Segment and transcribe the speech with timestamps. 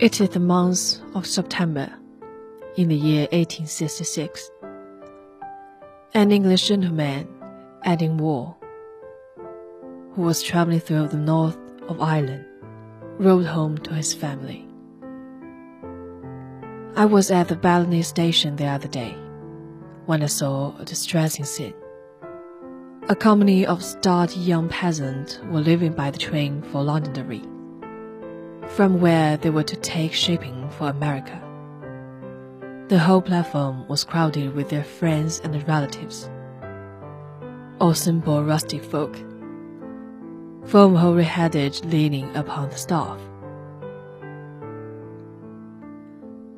[0.00, 1.92] It is the month of September
[2.76, 4.48] in the year 1866.
[6.14, 7.26] An English gentleman,
[7.84, 8.56] Edwin Wall,
[10.14, 11.58] who was traveling through the north
[11.88, 12.44] of Ireland,
[13.18, 14.68] rode home to his family.
[16.94, 19.16] I was at the Ballina station the other day
[20.06, 21.74] when I saw a distressing scene.
[23.08, 27.42] A company of stout young peasants were leaving by the train for Londonderry
[28.68, 31.42] from where they were to take shipping for America.
[32.88, 36.30] The whole platform was crowded with their friends and relatives,
[37.80, 39.16] all simple rustic folk,
[40.64, 43.18] from hoary headed leaning upon the staff.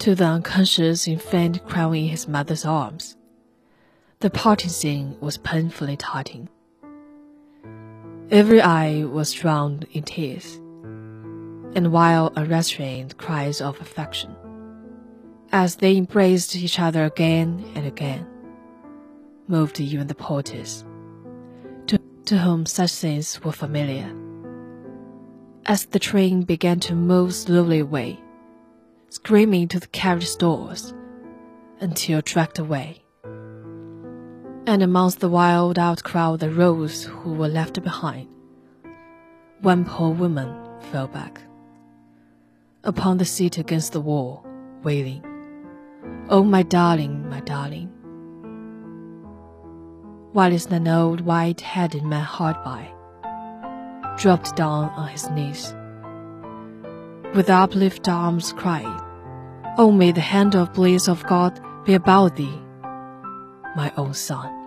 [0.00, 3.16] To the unconscious infant crying in his mother's arms,
[4.20, 6.48] the parting scene was painfully touching.
[8.30, 10.60] Every eye was drowned in tears
[11.74, 14.34] and while unrestrained cries of affection,
[15.52, 18.26] as they embraced each other again and again,
[19.46, 20.84] moved even the porters,
[21.86, 24.12] to, to whom such scenes were familiar.
[25.66, 28.18] As the train began to move slowly away,
[29.10, 30.92] screaming to the carriage doors,
[31.80, 33.02] until dragged away.
[34.66, 38.28] And amongst the wild outcry that rose who were left behind,
[39.60, 40.54] one poor woman
[40.90, 41.40] fell back
[42.84, 44.44] upon the seat against the wall,
[44.82, 45.24] wailing,
[46.28, 47.90] Oh, my darling, my darling.
[50.32, 52.88] Whilst an old white headed man hard by
[54.16, 55.74] dropped down on his knees,
[57.34, 59.00] with uplifted arms crying,
[59.76, 62.60] Oh, may the hand of bliss of God be about thee,
[63.76, 64.59] my own son.